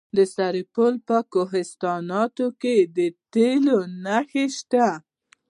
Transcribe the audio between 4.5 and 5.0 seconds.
شته.